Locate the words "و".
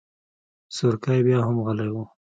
1.93-1.95